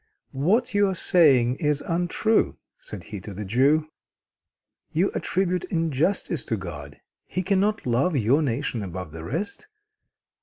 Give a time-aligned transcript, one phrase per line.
[0.33, 3.87] "What you are saying is untrue," said he to the Jew.
[4.91, 6.99] "You attribute injustice to God.
[7.27, 9.67] He cannot love your nation above the rest.